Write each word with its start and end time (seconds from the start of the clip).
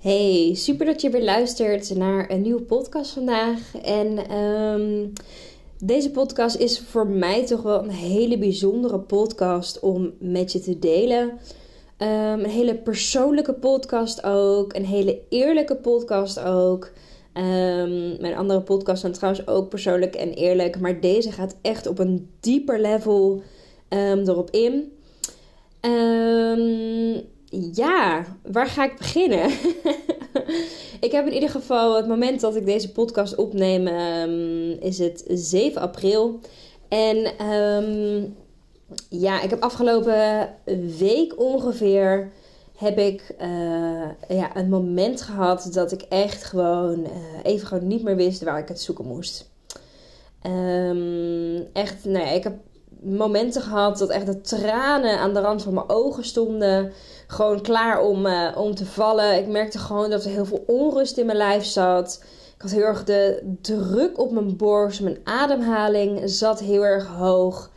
Hey, 0.00 0.54
super 0.54 0.86
dat 0.86 1.00
je 1.00 1.10
weer 1.10 1.24
luistert 1.24 1.96
naar 1.96 2.30
een 2.30 2.42
nieuwe 2.42 2.62
podcast 2.62 3.10
vandaag. 3.10 3.76
En 3.82 4.28
ehm, 4.28 5.06
deze 5.78 6.10
podcast 6.10 6.56
is 6.56 6.80
voor 6.80 7.06
mij 7.06 7.46
toch 7.46 7.62
wel 7.62 7.82
een 7.82 7.90
hele 7.90 8.38
bijzondere 8.38 8.98
podcast 8.98 9.80
om 9.80 10.12
met 10.18 10.52
je 10.52 10.60
te 10.60 10.78
delen. 10.78 11.38
Ehm, 11.96 12.38
een 12.38 12.50
hele 12.50 12.74
persoonlijke 12.74 13.52
podcast 13.52 14.22
ook. 14.22 14.74
Een 14.74 14.84
hele 14.84 15.20
eerlijke 15.28 15.76
podcast 15.76 16.40
ook. 16.40 16.90
Ehm, 17.32 18.20
mijn 18.20 18.36
andere 18.36 18.60
podcasts 18.60 19.00
zijn 19.00 19.12
trouwens 19.12 19.46
ook 19.46 19.68
persoonlijk 19.68 20.14
en 20.14 20.32
eerlijk. 20.32 20.80
Maar 20.80 21.00
deze 21.00 21.32
gaat 21.32 21.56
echt 21.62 21.86
op 21.86 21.98
een 21.98 22.30
dieper 22.40 22.80
level 22.80 23.42
erop 23.88 24.50
in. 24.50 24.92
Um, 25.80 26.39
ja, 27.72 28.24
waar 28.52 28.66
ga 28.66 28.84
ik 28.84 28.96
beginnen? 28.96 29.50
ik 31.06 31.12
heb 31.12 31.26
in 31.26 31.32
ieder 31.32 31.50
geval 31.50 31.96
het 31.96 32.08
moment 32.08 32.40
dat 32.40 32.56
ik 32.56 32.66
deze 32.66 32.92
podcast 32.92 33.34
opneem, 33.34 33.86
um, 33.86 34.70
is 34.80 34.98
het 34.98 35.24
7 35.28 35.80
april. 35.80 36.40
En 36.88 37.46
um, 37.46 38.36
ja, 39.08 39.42
ik 39.42 39.50
heb 39.50 39.62
afgelopen 39.62 40.48
week 40.98 41.38
ongeveer 41.40 42.32
heb 42.76 42.98
ik 42.98 43.34
uh, 43.40 44.08
ja, 44.28 44.56
een 44.56 44.68
moment 44.68 45.22
gehad 45.22 45.68
dat 45.72 45.92
ik 45.92 46.02
echt 46.02 46.44
gewoon 46.44 47.00
uh, 47.00 47.08
even 47.42 47.66
gewoon 47.66 47.86
niet 47.86 48.02
meer 48.02 48.16
wist 48.16 48.42
waar 48.42 48.58
ik 48.58 48.68
het 48.68 48.80
zoeken 48.80 49.06
moest. 49.06 49.50
Um, 50.46 51.66
echt, 51.72 52.04
nou 52.04 52.26
ja, 52.26 52.30
ik 52.30 52.42
heb 52.42 52.54
momenten 53.02 53.62
gehad 53.62 53.98
dat 53.98 54.08
echt 54.08 54.26
de 54.26 54.40
tranen 54.40 55.18
aan 55.18 55.34
de 55.34 55.40
rand 55.40 55.62
van 55.62 55.74
mijn 55.74 55.88
ogen 55.88 56.24
stonden 56.24 56.92
gewoon 57.30 57.60
klaar 57.60 58.02
om, 58.02 58.26
uh, 58.26 58.48
om 58.56 58.74
te 58.74 58.86
vallen. 58.86 59.36
Ik 59.36 59.46
merkte 59.46 59.78
gewoon 59.78 60.10
dat 60.10 60.24
er 60.24 60.30
heel 60.30 60.44
veel 60.44 60.64
onrust 60.66 61.16
in 61.16 61.26
mijn 61.26 61.38
lijf 61.38 61.64
zat. 61.64 62.22
Ik 62.54 62.62
had 62.62 62.70
heel 62.70 62.82
erg 62.82 63.04
de 63.04 63.56
druk 63.60 64.18
op 64.18 64.30
mijn 64.32 64.56
borst. 64.56 65.00
Mijn 65.00 65.18
ademhaling 65.24 66.20
zat 66.24 66.60
heel 66.60 66.84
erg 66.84 67.06
hoog. 67.06 67.70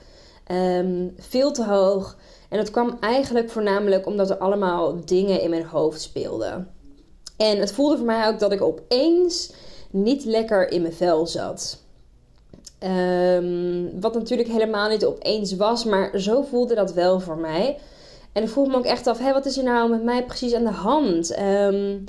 Um, 0.51 1.13
veel 1.17 1.51
te 1.51 1.63
hoog. 1.63 2.17
En 2.49 2.57
dat 2.57 2.71
kwam 2.71 2.97
eigenlijk 2.99 3.49
voornamelijk 3.49 4.05
omdat 4.05 4.29
er 4.29 4.37
allemaal 4.37 5.05
dingen 5.05 5.41
in 5.41 5.49
mijn 5.49 5.65
hoofd 5.65 6.01
speelden. 6.01 6.67
En 7.37 7.59
het 7.59 7.71
voelde 7.71 7.97
voor 7.97 8.05
mij 8.05 8.27
ook 8.27 8.39
dat 8.39 8.51
ik 8.51 8.61
opeens 8.61 9.53
niet 9.89 10.25
lekker 10.25 10.71
in 10.71 10.81
mijn 10.81 10.93
vel 10.93 11.27
zat. 11.27 11.81
Um, 12.79 13.99
wat 13.99 14.13
natuurlijk 14.13 14.49
helemaal 14.49 14.89
niet 14.89 15.05
opeens 15.05 15.55
was, 15.55 15.85
maar 15.85 16.19
zo 16.19 16.41
voelde 16.41 16.75
dat 16.75 16.93
wel 16.93 17.19
voor 17.19 17.37
mij. 17.37 17.77
En 18.33 18.43
ik 18.43 18.49
vroeg 18.49 18.67
me 18.67 18.75
ook 18.75 18.85
echt 18.85 19.07
af, 19.07 19.19
hé, 19.19 19.33
wat 19.33 19.45
is 19.45 19.57
er 19.57 19.63
nou 19.63 19.89
met 19.89 20.03
mij 20.03 20.25
precies 20.25 20.53
aan 20.53 20.63
de 20.63 20.69
hand? 20.69 21.39
Um, 21.39 22.03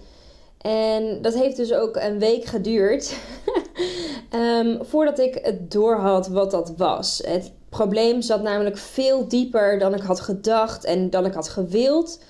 en 0.60 1.22
dat 1.22 1.34
heeft 1.34 1.56
dus 1.56 1.72
ook 1.72 1.96
een 1.96 2.18
week 2.18 2.44
geduurd 2.44 3.16
um, 4.34 4.78
voordat 4.90 5.18
ik 5.18 5.38
het 5.42 5.72
doorhad 5.72 6.28
wat 6.28 6.50
dat 6.50 6.72
was. 6.76 7.22
Het 7.26 7.52
probleem 7.68 8.22
zat 8.22 8.42
namelijk 8.42 8.76
veel 8.76 9.28
dieper 9.28 9.78
dan 9.78 9.94
ik 9.94 10.02
had 10.02 10.20
gedacht 10.20 10.84
en 10.84 11.10
dan 11.10 11.26
ik 11.26 11.34
had 11.34 11.48
gewild. 11.48 12.22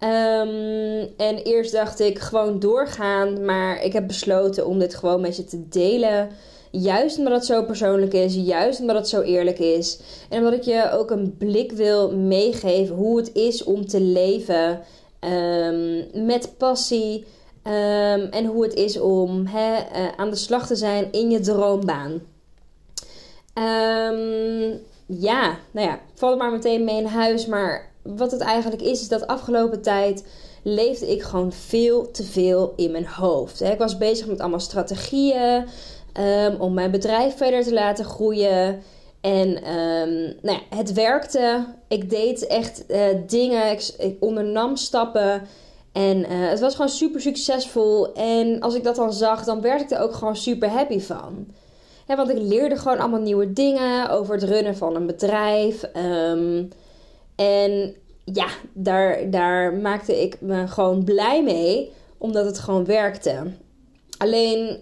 Um, 0.00 1.08
en 1.16 1.36
eerst 1.42 1.72
dacht 1.72 2.00
ik 2.00 2.18
gewoon 2.18 2.58
doorgaan, 2.58 3.44
maar 3.44 3.82
ik 3.82 3.92
heb 3.92 4.06
besloten 4.06 4.66
om 4.66 4.78
dit 4.78 4.94
gewoon 4.94 5.20
met 5.20 5.36
je 5.36 5.44
te 5.44 5.68
delen. 5.68 6.28
Juist 6.76 7.18
omdat 7.18 7.32
het 7.32 7.44
zo 7.44 7.64
persoonlijk 7.64 8.12
is, 8.12 8.34
juist 8.34 8.80
omdat 8.80 8.96
het 8.96 9.08
zo 9.08 9.20
eerlijk 9.20 9.58
is. 9.58 9.98
En 10.28 10.38
omdat 10.38 10.52
ik 10.52 10.62
je 10.62 10.90
ook 10.92 11.10
een 11.10 11.36
blik 11.38 11.72
wil 11.72 12.12
meegeven 12.12 12.96
hoe 12.96 13.16
het 13.16 13.32
is 13.32 13.64
om 13.64 13.86
te 13.86 14.00
leven 14.00 14.80
um, 15.20 16.04
met 16.26 16.54
passie. 16.58 17.24
Um, 17.66 18.22
en 18.22 18.44
hoe 18.44 18.62
het 18.62 18.74
is 18.74 18.98
om 18.98 19.46
he, 19.46 19.76
uh, 19.76 20.08
aan 20.16 20.30
de 20.30 20.36
slag 20.36 20.66
te 20.66 20.76
zijn 20.76 21.12
in 21.12 21.30
je 21.30 21.40
droombaan. 21.40 22.10
Um, 23.54 24.80
ja, 25.06 25.58
nou 25.70 25.86
ja, 25.88 26.00
val 26.14 26.36
maar 26.36 26.50
meteen 26.50 26.84
mee 26.84 26.96
in 26.96 27.04
huis. 27.04 27.46
Maar 27.46 27.90
wat 28.02 28.30
het 28.30 28.40
eigenlijk 28.40 28.82
is, 28.82 29.00
is 29.00 29.08
dat 29.08 29.26
afgelopen 29.26 29.82
tijd 29.82 30.24
leefde 30.62 31.10
ik 31.10 31.22
gewoon 31.22 31.52
veel 31.52 32.10
te 32.10 32.24
veel 32.24 32.72
in 32.76 32.90
mijn 32.90 33.06
hoofd. 33.06 33.60
Ik 33.60 33.78
was 33.78 33.98
bezig 33.98 34.26
met 34.26 34.40
allemaal 34.40 34.60
strategieën, 34.60 35.64
um, 36.20 36.60
om 36.60 36.74
mijn 36.74 36.90
bedrijf 36.90 37.36
verder 37.36 37.62
te 37.62 37.72
laten 37.72 38.04
groeien. 38.04 38.82
En 39.20 39.48
um, 39.48 40.34
nou 40.42 40.58
ja, 40.58 40.76
het 40.76 40.92
werkte. 40.92 41.64
Ik 41.88 42.10
deed 42.10 42.46
echt 42.46 42.84
uh, 42.88 43.04
dingen. 43.26 43.72
Ik, 43.72 44.16
ondernam 44.20 44.76
stappen. 44.76 45.42
En 45.92 46.18
uh, 46.18 46.26
het 46.28 46.60
was 46.60 46.74
gewoon 46.74 46.90
super 46.90 47.20
succesvol. 47.20 48.12
En 48.14 48.60
als 48.60 48.74
ik 48.74 48.84
dat 48.84 48.96
dan 48.96 49.12
zag, 49.12 49.44
dan 49.44 49.60
werd 49.60 49.80
ik 49.80 49.90
er 49.90 50.00
ook 50.00 50.14
gewoon 50.14 50.36
super 50.36 50.68
happy 50.68 51.00
van. 51.00 51.46
Want 52.06 52.30
ik 52.30 52.38
leerde 52.38 52.76
gewoon 52.76 52.98
allemaal 52.98 53.20
nieuwe 53.20 53.52
dingen 53.52 54.10
over 54.10 54.34
het 54.34 54.42
runnen 54.42 54.76
van 54.76 54.96
een 54.96 55.06
bedrijf. 55.06 55.82
Um, 55.96 56.68
en 57.36 57.94
ja, 58.24 58.46
daar, 58.72 59.30
daar 59.30 59.74
maakte 59.74 60.22
ik 60.22 60.40
me 60.40 60.66
gewoon 60.66 61.04
blij 61.04 61.42
mee, 61.42 61.92
omdat 62.18 62.44
het 62.44 62.58
gewoon 62.58 62.84
werkte. 62.84 63.52
Alleen 64.18 64.78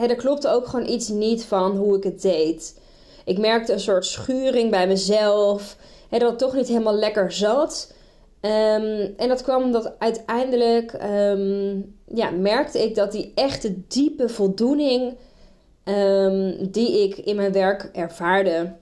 er 0.00 0.16
klopte 0.16 0.48
ook 0.48 0.66
gewoon 0.66 0.88
iets 0.88 1.08
niet 1.08 1.44
van 1.44 1.76
hoe 1.76 1.96
ik 1.96 2.04
het 2.04 2.22
deed. 2.22 2.80
Ik 3.24 3.38
merkte 3.38 3.72
een 3.72 3.80
soort 3.80 4.06
schuring 4.06 4.70
bij 4.70 4.86
mezelf. 4.86 5.76
Hè, 6.08 6.18
dat 6.18 6.30
het 6.30 6.38
toch 6.38 6.54
niet 6.54 6.68
helemaal 6.68 6.94
lekker 6.94 7.32
zat. 7.32 7.94
Um, 8.40 9.14
en 9.16 9.28
dat 9.28 9.42
kwam 9.42 9.62
omdat 9.62 9.92
uiteindelijk 9.98 10.92
um, 10.92 11.94
ja, 12.14 12.30
merkte 12.30 12.82
ik 12.82 12.94
dat 12.94 13.12
die 13.12 13.32
echte 13.34 13.74
diepe 13.88 14.28
voldoening 14.28 15.16
um, 15.84 16.70
die 16.70 17.02
ik 17.02 17.16
in 17.16 17.36
mijn 17.36 17.52
werk 17.52 17.90
ervaarde, 17.92 18.72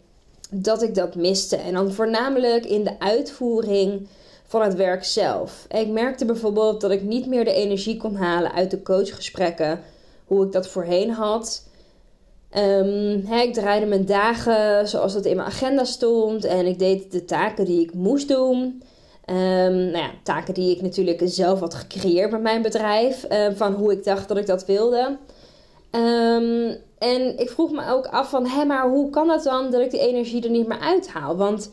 dat 0.51 0.83
ik 0.83 0.95
dat 0.95 1.15
miste. 1.15 1.57
En 1.57 1.73
dan 1.73 1.93
voornamelijk 1.93 2.67
in 2.67 2.85
de 2.85 2.99
uitvoering 2.99 4.09
van 4.47 4.63
het 4.63 4.75
werk 4.75 5.05
zelf. 5.05 5.67
Ik 5.69 5.89
merkte 5.89 6.25
bijvoorbeeld 6.25 6.81
dat 6.81 6.91
ik 6.91 7.03
niet 7.03 7.27
meer 7.27 7.45
de 7.45 7.55
energie 7.55 7.97
kon 7.97 8.15
halen 8.15 8.53
uit 8.53 8.71
de 8.71 8.83
coachgesprekken 8.83 9.81
hoe 10.25 10.45
ik 10.45 10.53
dat 10.53 10.69
voorheen 10.69 11.11
had. 11.11 11.69
Um, 12.57 13.33
ik 13.33 13.53
draaide 13.53 13.87
mijn 13.87 14.07
dagen 14.07 14.89
zoals 14.89 15.15
het 15.15 15.25
in 15.25 15.37
mijn 15.37 15.49
agenda 15.49 15.85
stond 15.85 16.45
en 16.45 16.67
ik 16.67 16.79
deed 16.79 17.13
de 17.13 17.25
taken 17.25 17.65
die 17.65 17.81
ik 17.81 17.95
moest 17.95 18.29
doen. 18.29 18.83
Um, 19.31 19.75
nou 19.75 19.97
ja, 19.97 20.11
taken 20.23 20.55
die 20.55 20.77
ik 20.77 20.83
natuurlijk 20.83 21.21
zelf 21.25 21.61
had 21.61 21.75
gecreëerd 21.75 22.31
met 22.31 22.43
mijn 22.43 22.63
bedrijf, 22.63 23.27
uh, 23.31 23.47
van 23.55 23.73
hoe 23.73 23.93
ik 23.93 24.05
dacht 24.05 24.29
dat 24.29 24.37
ik 24.37 24.47
dat 24.47 24.67
wilde. 24.67 25.17
En 26.99 27.39
ik 27.39 27.51
vroeg 27.51 27.71
me 27.71 27.91
ook 27.91 28.07
af 28.07 28.29
van, 28.29 28.47
hé, 28.47 28.65
maar 28.65 28.89
hoe 28.89 29.11
kan 29.11 29.27
dat 29.27 29.43
dan 29.43 29.71
dat 29.71 29.81
ik 29.81 29.91
die 29.91 30.01
energie 30.01 30.43
er 30.43 30.51
niet 30.51 30.67
meer 30.67 30.79
uithaal? 30.79 31.37
Want 31.37 31.71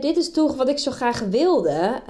dit 0.00 0.16
is 0.16 0.30
toch 0.30 0.56
wat 0.56 0.68
ik 0.68 0.78
zo 0.78 0.90
graag 0.90 1.20
wilde. 1.20 2.00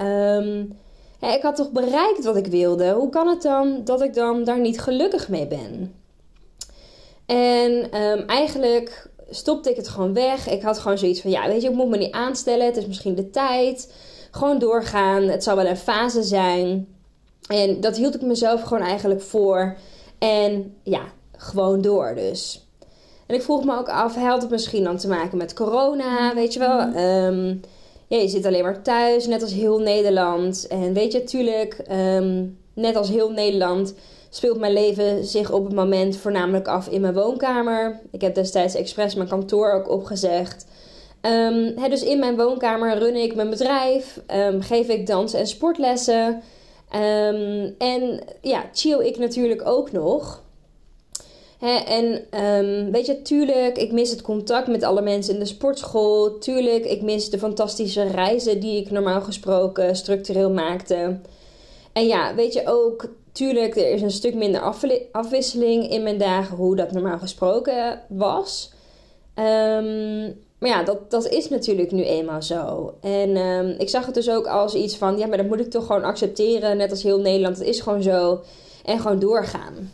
Ik 1.21 1.41
had 1.41 1.55
toch 1.55 1.71
bereikt 1.71 2.23
wat 2.23 2.35
ik 2.35 2.47
wilde. 2.47 2.91
Hoe 2.91 3.09
kan 3.09 3.27
het 3.27 3.41
dan 3.41 3.81
dat 3.83 4.01
ik 4.01 4.13
dan 4.13 4.43
daar 4.43 4.59
niet 4.59 4.81
gelukkig 4.81 5.29
mee 5.29 5.47
ben? 5.47 5.93
En 7.25 8.01
um, 8.01 8.27
eigenlijk 8.27 9.09
stopte 9.29 9.69
ik 9.69 9.75
het 9.75 9.87
gewoon 9.87 10.13
weg. 10.13 10.49
Ik 10.49 10.61
had 10.61 10.79
gewoon 10.79 10.97
zoiets 10.97 11.21
van, 11.21 11.31
ja, 11.31 11.47
weet 11.47 11.61
je, 11.61 11.69
ik 11.69 11.75
moet 11.75 11.89
me 11.89 11.97
niet 11.97 12.11
aanstellen. 12.11 12.65
Het 12.65 12.77
is 12.77 12.87
misschien 12.87 13.15
de 13.15 13.29
tijd. 13.29 13.93
Gewoon 14.31 14.59
doorgaan. 14.59 15.23
Het 15.23 15.43
zal 15.43 15.55
wel 15.55 15.65
een 15.65 15.77
fase 15.77 16.23
zijn. 16.23 16.87
En 17.47 17.81
dat 17.81 17.97
hield 17.97 18.15
ik 18.15 18.21
mezelf 18.21 18.61
gewoon 18.61 18.83
eigenlijk 18.83 19.21
voor. 19.21 19.77
En 20.19 20.75
ja, 20.83 21.01
gewoon 21.37 21.81
door 21.81 22.15
dus. 22.15 22.65
En 23.25 23.35
ik 23.35 23.41
vroeg 23.41 23.63
me 23.63 23.77
ook 23.77 23.89
af, 23.89 24.15
had 24.15 24.41
het 24.41 24.51
misschien 24.51 24.83
dan 24.83 24.97
te 24.97 25.07
maken 25.07 25.37
met 25.37 25.53
corona, 25.53 26.33
weet 26.33 26.53
je 26.53 26.59
wel? 26.59 26.79
Um, 26.79 27.61
ja, 28.07 28.17
je 28.17 28.27
zit 28.27 28.45
alleen 28.45 28.63
maar 28.63 28.81
thuis, 28.81 29.27
net 29.27 29.41
als 29.41 29.53
heel 29.53 29.79
Nederland. 29.79 30.67
En 30.67 30.93
weet 30.93 31.11
je, 31.11 31.19
natuurlijk, 31.19 31.81
um, 31.91 32.57
net 32.73 32.95
als 32.95 33.09
heel 33.09 33.29
Nederland 33.29 33.93
speelt 34.29 34.59
mijn 34.59 34.73
leven 34.73 35.25
zich 35.25 35.51
op 35.51 35.65
het 35.65 35.73
moment 35.73 36.17
voornamelijk 36.17 36.67
af 36.67 36.87
in 36.87 37.01
mijn 37.01 37.13
woonkamer. 37.13 37.99
Ik 38.11 38.21
heb 38.21 38.35
destijds 38.35 38.75
expres 38.75 39.15
mijn 39.15 39.29
kantoor 39.29 39.71
ook 39.71 39.89
opgezegd. 39.89 40.65
Um, 41.21 41.89
dus 41.89 42.03
in 42.03 42.19
mijn 42.19 42.35
woonkamer 42.35 42.97
run 42.97 43.15
ik 43.15 43.35
mijn 43.35 43.49
bedrijf, 43.49 44.21
um, 44.35 44.61
geef 44.61 44.87
ik 44.87 45.07
dans- 45.07 45.33
en 45.33 45.47
sportlessen. 45.47 46.41
En 47.77 48.23
ja, 48.41 48.63
chill 48.73 48.99
ik 48.99 49.17
natuurlijk 49.17 49.67
ook 49.67 49.91
nog. 49.91 50.43
En 51.59 52.91
weet 52.91 53.05
je, 53.05 53.21
tuurlijk, 53.21 53.77
ik 53.77 53.91
mis 53.91 54.09
het 54.09 54.21
contact 54.21 54.67
met 54.67 54.83
alle 54.83 55.01
mensen 55.01 55.33
in 55.33 55.39
de 55.39 55.45
sportschool. 55.45 56.37
Tuurlijk, 56.37 56.85
ik 56.85 57.01
mis 57.01 57.29
de 57.29 57.39
fantastische 57.39 58.03
reizen 58.03 58.59
die 58.59 58.81
ik 58.81 58.91
normaal 58.91 59.21
gesproken 59.21 59.95
structureel 59.95 60.51
maakte. 60.51 61.19
En 61.93 62.07
ja, 62.07 62.35
weet 62.35 62.53
je 62.53 62.61
ook, 62.65 63.09
tuurlijk, 63.31 63.75
er 63.75 63.91
is 63.91 64.01
een 64.01 64.11
stuk 64.11 64.35
minder 64.35 64.61
afwisseling 65.11 65.89
in 65.89 66.03
mijn 66.03 66.17
dagen 66.17 66.57
hoe 66.57 66.75
dat 66.75 66.91
normaal 66.91 67.19
gesproken 67.19 68.01
was. 68.09 68.71
Um, 69.35 70.45
maar 70.59 70.69
ja, 70.69 70.83
dat, 70.83 71.11
dat 71.11 71.27
is 71.27 71.49
natuurlijk 71.49 71.91
nu 71.91 72.03
eenmaal 72.03 72.41
zo. 72.41 72.93
En 73.01 73.37
um, 73.37 73.75
ik 73.77 73.89
zag 73.89 74.05
het 74.05 74.15
dus 74.15 74.29
ook 74.29 74.47
als 74.47 74.73
iets 74.73 74.97
van: 74.97 75.17
ja, 75.17 75.27
maar 75.27 75.37
dat 75.37 75.47
moet 75.47 75.59
ik 75.59 75.69
toch 75.69 75.85
gewoon 75.85 76.03
accepteren. 76.03 76.77
Net 76.77 76.91
als 76.91 77.03
heel 77.03 77.19
Nederland. 77.19 77.57
Het 77.57 77.67
is 77.67 77.79
gewoon 77.79 78.03
zo. 78.03 78.41
En 78.85 78.99
gewoon 78.99 79.19
doorgaan. 79.19 79.91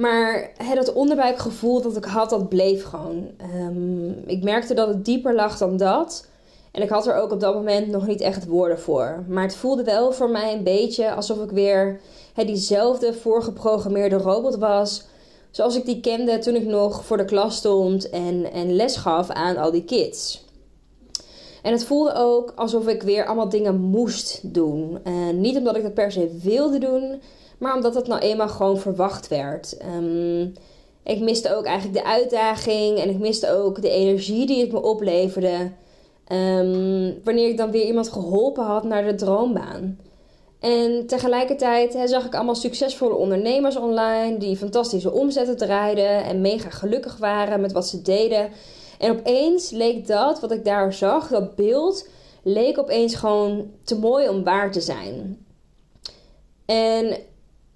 Maar 0.00 0.50
hè, 0.56 0.74
dat 0.74 0.92
onderbuikgevoel 0.92 1.82
dat 1.82 1.96
ik 1.96 2.04
had, 2.04 2.30
dat 2.30 2.48
bleef 2.48 2.84
gewoon. 2.84 3.30
Um, 3.54 4.22
ik 4.26 4.42
merkte 4.42 4.74
dat 4.74 4.88
het 4.88 5.04
dieper 5.04 5.34
lag 5.34 5.58
dan 5.58 5.76
dat. 5.76 6.26
En 6.72 6.82
ik 6.82 6.88
had 6.88 7.06
er 7.06 7.14
ook 7.14 7.32
op 7.32 7.40
dat 7.40 7.54
moment 7.54 7.88
nog 7.88 8.06
niet 8.06 8.20
echt 8.20 8.46
woorden 8.46 8.80
voor. 8.80 9.24
Maar 9.28 9.42
het 9.42 9.56
voelde 9.56 9.84
wel 9.84 10.12
voor 10.12 10.30
mij 10.30 10.52
een 10.52 10.62
beetje 10.62 11.14
alsof 11.14 11.42
ik 11.42 11.50
weer 11.50 12.00
hè, 12.34 12.44
diezelfde 12.44 13.14
voorgeprogrammeerde 13.14 14.16
robot 14.16 14.56
was 14.56 15.04
zoals 15.50 15.76
ik 15.76 15.84
die 15.84 16.00
kende 16.00 16.38
toen 16.38 16.54
ik 16.54 16.66
nog 16.66 17.04
voor 17.04 17.16
de 17.16 17.24
klas 17.24 17.56
stond 17.56 18.10
en, 18.10 18.52
en 18.52 18.76
les 18.76 18.96
gaf 18.96 19.30
aan 19.30 19.56
al 19.56 19.70
die 19.70 19.84
kids. 19.84 20.44
En 21.62 21.72
het 21.72 21.84
voelde 21.84 22.14
ook 22.14 22.52
alsof 22.56 22.88
ik 22.88 23.02
weer 23.02 23.26
allemaal 23.26 23.48
dingen 23.48 23.80
moest 23.80 24.54
doen. 24.54 24.98
En 25.04 25.40
niet 25.40 25.56
omdat 25.56 25.76
ik 25.76 25.82
dat 25.82 25.94
per 25.94 26.12
se 26.12 26.38
wilde 26.42 26.78
doen, 26.78 27.20
maar 27.60 27.74
omdat 27.74 27.94
het 27.94 28.06
nou 28.06 28.20
eenmaal 28.20 28.48
gewoon 28.48 28.78
verwacht 28.78 29.28
werd. 29.28 29.76
Um, 29.96 30.52
ik 31.04 31.20
miste 31.20 31.54
ook 31.54 31.64
eigenlijk 31.64 31.98
de 31.98 32.10
uitdaging 32.10 32.98
en 32.98 33.10
ik 33.10 33.18
miste 33.18 33.52
ook 33.52 33.82
de 33.82 33.90
energie 33.90 34.46
die 34.46 34.60
het 34.60 34.72
me 34.72 34.82
opleverde. 34.82 35.70
Um, 36.32 37.20
wanneer 37.24 37.48
ik 37.48 37.56
dan 37.56 37.70
weer 37.70 37.84
iemand 37.84 38.08
geholpen 38.08 38.64
had 38.64 38.84
naar 38.84 39.04
de 39.04 39.14
droombaan. 39.14 39.98
En 40.60 41.06
tegelijkertijd 41.06 41.98
zag 42.04 42.24
ik 42.26 42.34
allemaal 42.34 42.54
succesvolle 42.54 43.14
ondernemers 43.14 43.76
online 43.76 44.38
die 44.38 44.56
fantastische 44.56 45.12
omzetten 45.12 45.56
draaiden 45.56 46.24
en 46.24 46.40
mega 46.40 46.70
gelukkig 46.70 47.16
waren 47.16 47.60
met 47.60 47.72
wat 47.72 47.86
ze 47.86 48.02
deden. 48.02 48.50
En 48.98 49.10
opeens 49.10 49.70
leek 49.70 50.06
dat, 50.06 50.40
wat 50.40 50.52
ik 50.52 50.64
daar 50.64 50.92
zag, 50.92 51.28
dat 51.28 51.54
beeld, 51.54 52.08
leek 52.42 52.78
opeens 52.78 53.14
gewoon 53.14 53.70
te 53.84 53.98
mooi 53.98 54.28
om 54.28 54.44
waar 54.44 54.72
te 54.72 54.80
zijn. 54.80 55.46
En 56.66 57.16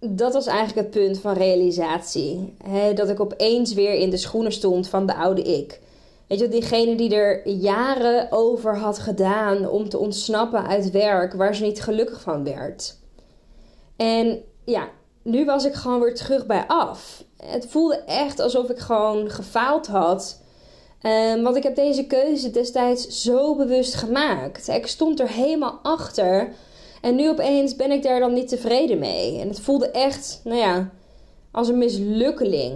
dat 0.08 0.32
was 0.32 0.46
eigenlijk 0.46 0.78
het 0.78 1.02
punt 1.02 1.18
van 1.18 1.32
realisatie. 1.32 2.54
Dat 2.94 3.08
ik 3.08 3.20
opeens 3.20 3.72
weer 3.72 3.94
in 3.94 4.10
de 4.10 4.16
schoenen 4.16 4.52
stond 4.52 4.88
van 4.88 5.06
de 5.06 5.14
oude 5.14 5.42
ik. 5.42 5.80
Weet 6.26 6.38
je, 6.38 6.48
diegene 6.48 6.94
die 6.94 7.14
er 7.14 7.48
jaren 7.48 8.32
over 8.32 8.78
had 8.78 8.98
gedaan 8.98 9.68
om 9.68 9.88
te 9.88 9.98
ontsnappen 9.98 10.66
uit 10.66 10.90
werk 10.90 11.32
waar 11.32 11.54
ze 11.54 11.62
niet 11.62 11.82
gelukkig 11.82 12.20
van 12.20 12.44
werd. 12.44 12.96
En 13.96 14.42
ja, 14.64 14.88
nu 15.22 15.44
was 15.44 15.64
ik 15.64 15.74
gewoon 15.74 16.00
weer 16.00 16.14
terug 16.14 16.46
bij 16.46 16.64
af. 16.66 17.24
Het 17.36 17.66
voelde 17.66 17.96
echt 17.96 18.40
alsof 18.40 18.68
ik 18.68 18.78
gewoon 18.78 19.30
gefaald 19.30 19.86
had. 19.86 20.42
Um, 21.02 21.42
want 21.42 21.56
ik 21.56 21.62
heb 21.62 21.74
deze 21.74 22.06
keuze 22.06 22.50
destijds 22.50 23.22
zo 23.22 23.56
bewust 23.56 23.94
gemaakt. 23.94 24.68
Ik 24.68 24.86
stond 24.86 25.20
er 25.20 25.28
helemaal 25.28 25.78
achter. 25.82 26.52
En 27.04 27.14
nu 27.14 27.28
opeens 27.28 27.76
ben 27.76 27.90
ik 27.90 28.02
daar 28.02 28.20
dan 28.20 28.32
niet 28.32 28.48
tevreden 28.48 28.98
mee. 28.98 29.40
En 29.40 29.48
het 29.48 29.60
voelde 29.60 29.90
echt, 29.90 30.40
nou 30.44 30.58
ja, 30.58 30.90
als 31.50 31.68
een 31.68 31.78
mislukkeling. 31.78 32.74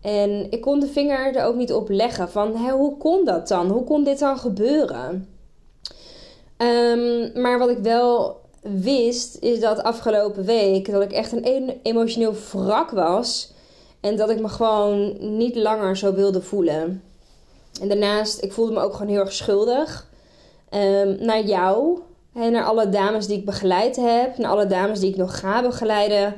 En 0.00 0.46
ik 0.50 0.60
kon 0.60 0.80
de 0.80 0.86
vinger 0.86 1.36
er 1.36 1.44
ook 1.44 1.54
niet 1.54 1.72
op 1.72 1.88
leggen 1.88 2.28
van 2.28 2.56
hé, 2.56 2.70
hoe 2.70 2.96
kon 2.96 3.24
dat 3.24 3.48
dan? 3.48 3.70
Hoe 3.70 3.84
kon 3.84 4.04
dit 4.04 4.18
dan 4.18 4.38
gebeuren? 4.38 5.28
Um, 6.56 7.30
maar 7.42 7.58
wat 7.58 7.68
ik 7.68 7.78
wel 7.78 8.40
wist, 8.62 9.36
is 9.40 9.60
dat 9.60 9.82
afgelopen 9.82 10.44
week 10.44 10.90
dat 10.90 11.02
ik 11.02 11.12
echt 11.12 11.32
een 11.32 11.80
emotioneel 11.82 12.34
wrak 12.52 12.90
was. 12.90 13.52
En 14.00 14.16
dat 14.16 14.30
ik 14.30 14.40
me 14.40 14.48
gewoon 14.48 15.16
niet 15.36 15.56
langer 15.56 15.96
zo 15.96 16.14
wilde 16.14 16.42
voelen. 16.42 17.02
En 17.80 17.88
daarnaast, 17.88 18.42
ik 18.42 18.52
voelde 18.52 18.72
me 18.72 18.80
ook 18.80 18.92
gewoon 18.92 19.12
heel 19.12 19.20
erg 19.20 19.32
schuldig. 19.32 20.08
Um, 20.70 21.16
naar 21.20 21.44
jou 21.44 21.98
en 22.36 22.52
naar 22.52 22.64
alle 22.64 22.88
dames 22.88 23.26
die 23.26 23.38
ik 23.38 23.44
begeleid 23.44 23.96
heb. 23.96 24.38
Naar 24.38 24.50
alle 24.50 24.66
dames 24.66 25.00
die 25.00 25.10
ik 25.10 25.16
nog 25.16 25.38
ga 25.38 25.62
begeleiden. 25.62 26.34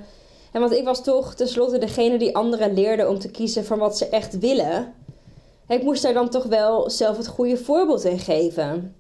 En 0.53 0.61
want 0.61 0.73
ik 0.73 0.85
was 0.85 1.05
toch 1.05 1.35
tenslotte 1.35 1.79
degene 1.79 2.19
die 2.19 2.37
anderen 2.37 2.75
leerde 2.75 3.09
om 3.09 3.19
te 3.19 3.31
kiezen 3.31 3.65
van 3.65 3.79
wat 3.79 3.99
ze 3.99 4.09
echt 4.09 4.39
willen. 4.39 4.95
Ik 5.69 5.83
moest 5.83 6.03
daar 6.03 6.13
dan 6.13 6.29
toch 6.29 6.45
wel 6.45 6.91
zelf 6.91 7.17
het 7.17 7.27
goede 7.27 7.57
voorbeeld 7.57 8.05
in 8.05 8.19
geven. 8.19 8.97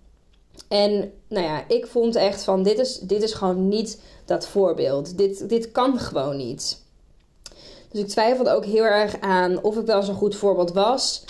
En 0.68 1.12
nou 1.28 1.46
ja, 1.46 1.64
ik 1.68 1.86
vond 1.86 2.14
echt 2.14 2.44
van 2.44 2.62
dit 2.62 2.78
is, 2.78 2.98
dit 2.98 3.22
is 3.22 3.32
gewoon 3.32 3.68
niet 3.68 4.00
dat 4.24 4.46
voorbeeld. 4.46 5.18
Dit, 5.18 5.48
dit 5.48 5.72
kan 5.72 5.98
gewoon 5.98 6.36
niet. 6.36 6.82
Dus 7.90 8.00
ik 8.00 8.08
twijfelde 8.08 8.50
ook 8.50 8.64
heel 8.64 8.84
erg 8.84 9.20
aan 9.20 9.62
of 9.62 9.76
ik 9.76 9.86
wel 9.86 10.02
zo'n 10.02 10.14
goed 10.14 10.36
voorbeeld 10.36 10.72
was. 10.72 11.24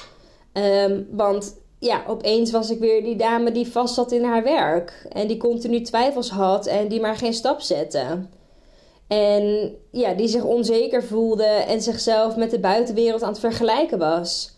Um, 0.52 1.08
want 1.10 1.54
ja, 1.78 2.04
opeens 2.06 2.50
was 2.50 2.70
ik 2.70 2.78
weer 2.78 3.02
die 3.02 3.16
dame 3.16 3.52
die 3.52 3.70
vast 3.70 3.94
zat 3.94 4.12
in 4.12 4.25
haar 4.25 4.42
werk. 4.42 5.06
En 5.08 5.26
die 5.26 5.36
continu 5.36 5.80
twijfels 5.80 6.30
had 6.30 6.66
en 6.66 6.88
die 6.88 7.00
maar 7.00 7.16
geen 7.16 7.34
stap 7.34 7.60
zette. 7.60 8.26
En 9.08 9.75
ja, 9.90 10.14
die 10.14 10.28
zich 10.28 10.42
onzeker 10.42 11.04
voelde 11.04 11.44
en 11.44 11.82
zichzelf 11.82 12.36
met 12.36 12.50
de 12.50 12.58
buitenwereld 12.58 13.22
aan 13.22 13.28
het 13.28 13.40
vergelijken 13.40 13.98
was. 13.98 14.56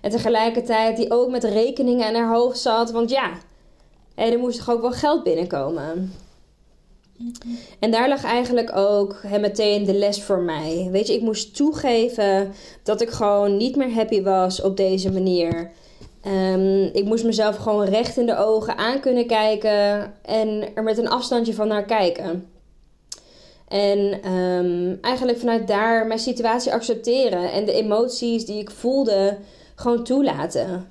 En 0.00 0.10
tegelijkertijd 0.10 0.96
die 0.96 1.10
ook 1.10 1.30
met 1.30 1.44
rekeningen 1.44 2.06
aan 2.06 2.14
haar 2.14 2.34
hoofd 2.34 2.58
zat, 2.58 2.90
want 2.90 3.10
ja, 3.10 3.30
er 4.14 4.38
moest 4.38 4.58
toch 4.58 4.70
ook 4.70 4.80
wel 4.80 4.92
geld 4.92 5.22
binnenkomen. 5.22 6.12
En 7.78 7.90
daar 7.90 8.08
lag 8.08 8.24
eigenlijk 8.24 8.76
ook 8.76 9.22
meteen 9.40 9.84
de 9.84 9.94
les 9.94 10.22
voor 10.22 10.38
mij. 10.38 10.88
Weet 10.90 11.06
je, 11.06 11.14
ik 11.14 11.22
moest 11.22 11.56
toegeven 11.56 12.52
dat 12.82 13.00
ik 13.00 13.10
gewoon 13.10 13.56
niet 13.56 13.76
meer 13.76 13.92
happy 13.92 14.22
was 14.22 14.62
op 14.62 14.76
deze 14.76 15.12
manier. 15.12 15.70
Um, 16.26 16.82
ik 16.92 17.04
moest 17.04 17.24
mezelf 17.24 17.56
gewoon 17.56 17.84
recht 17.84 18.16
in 18.16 18.26
de 18.26 18.36
ogen 18.36 18.76
aan 18.76 19.00
kunnen 19.00 19.26
kijken 19.26 20.14
en 20.22 20.74
er 20.74 20.82
met 20.82 20.98
een 20.98 21.08
afstandje 21.08 21.54
van 21.54 21.68
naar 21.68 21.84
kijken. 21.84 22.48
En 23.68 24.32
um, 24.32 24.98
eigenlijk 25.00 25.38
vanuit 25.38 25.68
daar 25.68 26.06
mijn 26.06 26.18
situatie 26.18 26.72
accepteren 26.72 27.52
en 27.52 27.64
de 27.64 27.72
emoties 27.72 28.44
die 28.44 28.60
ik 28.60 28.70
voelde 28.70 29.38
gewoon 29.74 30.04
toelaten. 30.04 30.90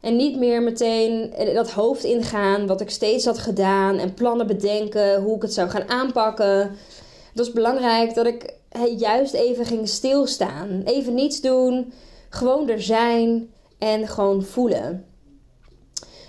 En 0.00 0.16
niet 0.16 0.38
meer 0.38 0.62
meteen 0.62 1.32
dat 1.54 1.70
hoofd 1.70 2.04
ingaan 2.04 2.66
wat 2.66 2.80
ik 2.80 2.90
steeds 2.90 3.24
had 3.24 3.38
gedaan 3.38 3.98
en 3.98 4.14
plannen 4.14 4.46
bedenken 4.46 5.22
hoe 5.22 5.36
ik 5.36 5.42
het 5.42 5.52
zou 5.52 5.68
gaan 5.68 5.88
aanpakken. 5.88 6.58
Het 6.58 7.34
was 7.34 7.52
belangrijk 7.52 8.14
dat 8.14 8.26
ik 8.26 8.54
juist 8.96 9.34
even 9.34 9.66
ging 9.66 9.88
stilstaan. 9.88 10.82
Even 10.84 11.14
niets 11.14 11.40
doen, 11.40 11.92
gewoon 12.28 12.68
er 12.68 12.82
zijn 12.82 13.50
en 13.78 14.08
gewoon 14.08 14.42
voelen. 14.42 15.04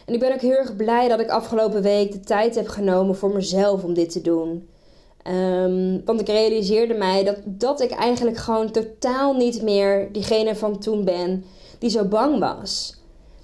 En 0.06 0.13
ik 0.13 0.20
ben 0.20 0.34
ook 0.34 0.42
heel 0.42 0.58
erg 0.58 0.75
blij 0.75 1.08
dat 1.08 1.20
ik 1.20 1.30
afgelopen 1.30 1.82
week 1.82 2.12
de 2.12 2.20
tijd 2.20 2.56
heb 2.56 2.68
genomen 2.68 3.16
voor 3.16 3.34
mezelf 3.34 3.84
om 3.84 3.94
dit 3.94 4.12
te 4.12 4.22
doen. 4.22 4.70
Um, 5.27 6.01
want 6.06 6.22
ik 6.22 6.27
realiseerde 6.27 6.94
mij 6.94 7.24
dat, 7.24 7.38
dat 7.46 7.82
ik 7.82 7.92
eigenlijk 7.92 8.38
gewoon 8.38 8.72
totaal 8.72 9.34
niet 9.34 9.62
meer 9.62 10.12
diegene 10.12 10.56
van 10.56 10.80
toen 10.80 11.04
ben 11.04 11.46
die 11.80 11.89
zo 11.89 12.06
bang 12.06 12.39
was. 12.39 12.96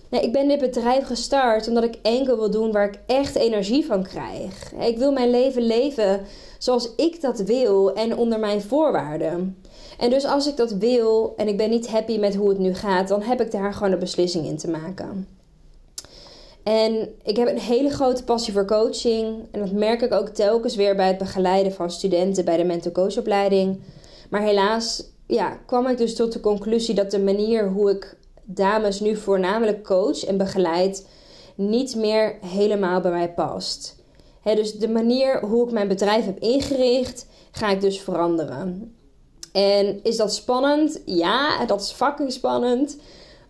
Ik 0.10 0.32
ben 0.32 0.48
dit 0.48 0.60
bedrijf 0.60 1.06
gestart 1.06 1.68
omdat 1.68 1.84
ik 1.84 1.98
enkel 2.02 2.36
wil 2.36 2.52
doen 2.52 2.72
waar 2.72 2.88
ik 2.88 3.00
echt 3.06 3.36
energie 3.36 3.86
van 3.86 4.04
krijg. 4.04 4.74
Ik 4.80 4.98
wil 4.98 5.12
mijn 5.12 5.30
leven 5.30 5.62
leven 5.62 6.22
zoals 6.58 6.96
ik 6.96 7.22
dat 7.22 7.40
wil 7.40 7.94
en 7.94 8.18
onder 8.18 8.40
mijn 8.40 8.62
voorwaarden. 8.62 9.62
En 9.98 10.10
dus 10.10 10.26
als 10.26 10.48
ik 10.48 10.58
dat 10.58 10.72
wil 10.72 11.34
en 11.38 11.48
ik 11.48 11.58
ben 11.58 11.70
niet 11.70 11.88
happy 11.88 12.18
met 12.18 12.36
hoe 12.36 12.50
het 12.50 12.60
nu 12.60 12.74
gaat, 12.74 13.08
dan 13.08 13.22
heb 13.22 13.42
ik 13.42 13.52
daar 13.52 13.74
gewoon 13.74 13.92
een 13.92 14.00
beslissing 14.00 14.46
in 14.46 14.58
te 14.58 14.70
maken. 14.70 15.28
En 16.64 17.10
ik 17.24 17.38
heb 17.38 17.48
een 17.48 17.60
hele 17.60 17.90
grote 17.90 18.24
passie 18.24 18.54
voor 18.54 18.66
coaching. 18.66 19.48
En 19.52 19.60
dat 19.60 19.72
merk 19.72 20.02
ik 20.02 20.14
ook 20.14 20.28
telkens 20.28 20.76
weer 20.76 20.96
bij 20.96 21.08
het 21.08 21.18
begeleiden 21.18 21.74
van 21.74 21.92
studenten 21.92 22.46
bij 22.46 22.58
de 22.58 22.64
mental 22.64 22.92
coachopleiding. 22.92 23.80
Maar 24.30 24.42
helaas 24.42 25.04
ja, 25.28 25.58
kwam 25.66 25.88
ik 25.88 25.98
dus 25.98 26.16
tot 26.16 26.34
de 26.34 26.40
conclusie 26.40 26.96
dat 26.96 27.12
de 27.12 27.20
manier 27.20 27.70
hoe 27.70 27.92
ik 27.92 28.18
dames 28.44 29.00
nu 29.00 29.16
voornamelijk 29.16 29.84
coach 29.84 30.26
en 30.26 30.38
begeleid 30.38 31.08
niet 31.56 31.96
meer 31.96 32.38
helemaal 32.46 33.02
bij 33.02 33.12
mij 33.12 33.34
past. 33.34 33.96
dus 34.44 34.74
de 34.74 34.90
manier 34.90 35.46
hoe 35.46 35.66
ik 35.66 35.72
mijn 35.72 35.88
bedrijf 35.88 36.26
heb 36.26 36.40
ingericht, 36.40 37.26
ga 37.52 37.70
ik 37.70 37.82
dus 37.82 38.02
veranderen. 38.02 38.96
En 39.54 40.00
is 40.04 40.18
dat 40.18 40.34
spannend? 40.34 41.02
Ja, 41.06 41.66
dat 41.66 41.82
is 41.82 41.92
fucking 41.92 42.32
spannend. 42.32 42.98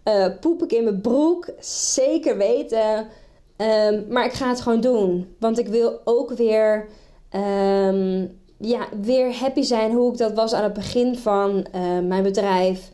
Uh, 0.08 0.26
poep 0.40 0.64
ik 0.64 0.72
in 0.72 0.84
mijn 0.84 1.02
broek? 1.02 1.50
Zeker 1.60 2.38
weten. 2.38 3.08
Ehm, 3.56 4.02
maar 4.10 4.26
ik 4.26 4.34
ga 4.34 4.50
het 4.50 4.62
gewoon 4.62 4.82
doen. 4.82 5.36
Want 5.40 5.60
ik 5.60 5.68
wil 5.68 6.02
ook 6.04 6.32
weer, 6.32 6.88
ehm, 7.30 8.28
ja, 8.58 8.88
weer 9.02 9.36
happy 9.36 9.62
zijn 9.62 9.92
hoe 9.92 10.12
ik 10.12 10.18
dat 10.18 10.34
was 10.34 10.54
aan 10.54 10.64
het 10.64 10.74
begin 10.74 11.18
van 11.18 11.68
uh, 11.76 12.00
mijn 12.00 12.24
bedrijf. 12.24 12.92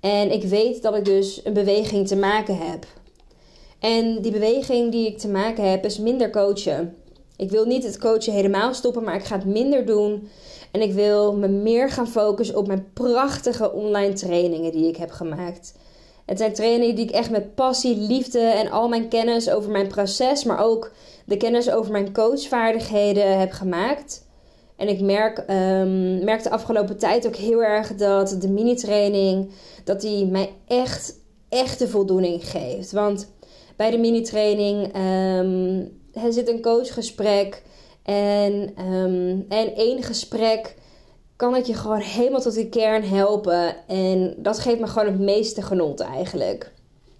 En 0.00 0.32
ik 0.32 0.42
weet 0.42 0.82
dat 0.82 0.96
ik 0.96 1.04
dus 1.04 1.40
een 1.44 1.52
beweging 1.52 2.08
te 2.08 2.16
maken 2.16 2.58
heb. 2.58 2.86
En 3.78 4.22
die 4.22 4.32
beweging 4.32 4.92
die 4.92 5.06
ik 5.06 5.18
te 5.18 5.28
maken 5.28 5.70
heb 5.70 5.84
is 5.84 5.98
minder 5.98 6.30
coachen. 6.30 6.96
Ik 7.36 7.50
wil 7.50 7.64
niet 7.64 7.84
het 7.84 7.98
coachen 7.98 8.32
helemaal 8.32 8.74
stoppen, 8.74 9.04
maar 9.04 9.14
ik 9.14 9.24
ga 9.24 9.36
het 9.36 9.44
minder 9.44 9.86
doen. 9.86 10.28
En 10.72 10.80
ik 10.80 10.92
wil 10.92 11.36
me 11.36 11.48
meer 11.48 11.90
gaan 11.90 12.08
focussen 12.08 12.56
op 12.56 12.66
mijn 12.66 12.92
prachtige 12.92 13.72
online 13.72 14.12
trainingen 14.12 14.72
die 14.72 14.88
ik 14.88 14.96
heb 14.96 15.10
gemaakt. 15.10 15.74
Het 16.26 16.38
zijn 16.38 16.52
trainingen 16.52 16.94
die 16.94 17.04
ik 17.04 17.10
echt 17.10 17.30
met 17.30 17.54
passie, 17.54 17.96
liefde 17.96 18.40
en 18.40 18.70
al 18.70 18.88
mijn 18.88 19.08
kennis 19.08 19.50
over 19.50 19.70
mijn 19.70 19.86
proces, 19.86 20.44
maar 20.44 20.64
ook 20.64 20.92
de 21.24 21.36
kennis 21.36 21.70
over 21.70 21.92
mijn 21.92 22.12
coachvaardigheden 22.12 23.38
heb 23.38 23.50
gemaakt. 23.50 24.26
En 24.76 24.88
ik 24.88 25.00
merk, 25.00 25.38
um, 25.38 26.24
merk 26.24 26.42
de 26.42 26.50
afgelopen 26.50 26.96
tijd 26.96 27.26
ook 27.26 27.36
heel 27.36 27.62
erg 27.62 27.94
dat 27.94 28.36
de 28.40 28.48
mini-training, 28.48 29.50
dat 29.84 30.00
die 30.00 30.26
mij 30.26 30.52
echt, 30.66 31.14
echt 31.48 31.78
de 31.78 31.88
voldoening 31.88 32.50
geeft. 32.50 32.92
Want 32.92 33.32
bij 33.76 33.90
de 33.90 33.98
mini-training 33.98 34.94
er 36.12 36.32
zit 36.32 36.48
een 36.48 36.62
coachgesprek 36.62 37.62
en, 38.02 38.74
um, 38.86 39.46
en 39.48 39.74
één 39.74 40.02
gesprek 40.02 40.74
kan 41.36 41.54
het 41.54 41.66
je 41.66 41.74
gewoon 41.74 42.00
helemaal 42.00 42.40
tot 42.40 42.54
de 42.54 42.68
kern 42.68 43.04
helpen. 43.04 43.86
En 43.86 44.34
dat 44.36 44.58
geeft 44.58 44.80
me 44.80 44.86
gewoon 44.86 45.06
het 45.06 45.20
meeste 45.20 45.62
genot 45.62 46.00
eigenlijk. 46.00 46.72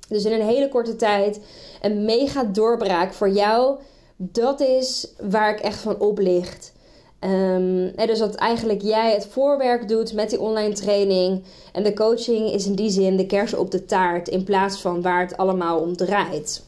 Dus 0.08 0.24
in 0.24 0.32
een 0.32 0.46
hele 0.46 0.68
korte 0.68 0.96
tijd 0.96 1.40
een 1.80 2.04
mega 2.04 2.44
doorbraak 2.44 3.12
voor 3.12 3.30
jou. 3.30 3.78
Dat 4.16 4.60
is 4.60 5.12
waar 5.20 5.50
ik 5.50 5.60
echt 5.60 5.78
van 5.78 5.98
oplicht. 5.98 6.72
Um, 7.20 7.86
en 7.86 8.06
dus 8.06 8.18
dat 8.18 8.34
eigenlijk 8.34 8.82
jij 8.82 9.12
het 9.12 9.26
voorwerk 9.26 9.88
doet 9.88 10.12
met 10.12 10.30
die 10.30 10.40
online 10.40 10.74
training. 10.74 11.44
En 11.72 11.82
de 11.82 11.94
coaching 11.94 12.52
is 12.52 12.66
in 12.66 12.74
die 12.74 12.90
zin 12.90 13.16
de 13.16 13.26
kers 13.26 13.54
op 13.54 13.70
de 13.70 13.84
taart 13.84 14.28
in 14.28 14.44
plaats 14.44 14.80
van 14.80 15.02
waar 15.02 15.20
het 15.20 15.36
allemaal 15.36 15.78
om 15.78 15.96
draait. 15.96 16.62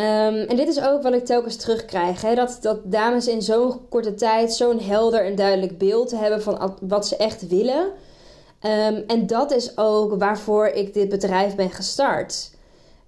Um, 0.00 0.04
en 0.34 0.56
dit 0.56 0.68
is 0.68 0.82
ook 0.82 1.02
wat 1.02 1.12
ik 1.12 1.24
telkens 1.24 1.56
terugkrijg. 1.56 2.22
Hè? 2.22 2.34
Dat, 2.34 2.58
dat 2.60 2.78
dames 2.84 3.28
in 3.28 3.42
zo'n 3.42 3.88
korte 3.88 4.14
tijd 4.14 4.52
zo'n 4.52 4.80
helder 4.80 5.24
en 5.24 5.34
duidelijk 5.34 5.78
beeld 5.78 6.10
hebben 6.10 6.42
van 6.42 6.76
wat 6.80 7.06
ze 7.06 7.16
echt 7.16 7.48
willen. 7.48 7.84
Um, 8.62 9.04
en 9.06 9.26
dat 9.26 9.52
is 9.52 9.78
ook 9.78 10.18
waarvoor 10.18 10.66
ik 10.66 10.94
dit 10.94 11.08
bedrijf 11.08 11.54
ben 11.54 11.70
gestart. 11.70 12.50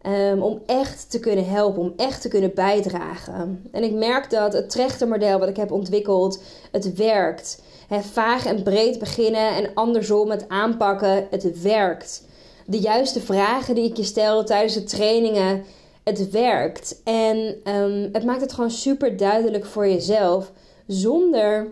Um, 0.06 0.42
om 0.42 0.62
echt 0.66 1.10
te 1.10 1.20
kunnen 1.20 1.48
helpen, 1.48 1.82
om 1.82 1.92
echt 1.96 2.22
te 2.22 2.28
kunnen 2.28 2.54
bijdragen. 2.54 3.68
En 3.72 3.82
ik 3.82 3.92
merk 3.92 4.30
dat 4.30 4.52
het 4.52 4.70
trechtermodel 4.70 5.38
wat 5.38 5.48
ik 5.48 5.56
heb 5.56 5.72
ontwikkeld, 5.72 6.42
het 6.72 6.94
werkt. 6.94 7.62
He, 7.88 8.00
vaag 8.02 8.46
en 8.46 8.62
breed 8.62 8.98
beginnen 8.98 9.56
en 9.56 9.70
andersom 9.74 10.30
het 10.30 10.48
aanpakken, 10.48 11.26
het 11.30 11.62
werkt. 11.62 12.22
De 12.66 12.78
juiste 12.78 13.20
vragen 13.20 13.74
die 13.74 13.88
ik 13.88 13.96
je 13.96 14.04
stel 14.04 14.44
tijdens 14.44 14.74
de 14.74 14.84
trainingen, 14.84 15.64
het 16.04 16.30
werkt. 16.30 17.00
En 17.04 17.36
um, 17.64 18.08
het 18.12 18.24
maakt 18.24 18.40
het 18.40 18.52
gewoon 18.52 18.70
super 18.70 19.16
duidelijk 19.16 19.64
voor 19.64 19.88
jezelf, 19.88 20.52
zonder 20.86 21.68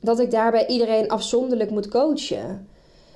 dat 0.00 0.18
ik 0.18 0.30
daarbij 0.30 0.66
iedereen 0.66 1.08
afzonderlijk 1.08 1.70
moet 1.70 1.88
coachen. 1.88 2.68